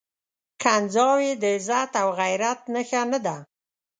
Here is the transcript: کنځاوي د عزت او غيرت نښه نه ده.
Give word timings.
کنځاوي 0.61 1.31
د 1.41 1.43
عزت 1.55 1.91
او 2.01 2.07
غيرت 2.19 2.61
نښه 2.73 3.01
نه 3.11 3.19
ده. 3.25 3.37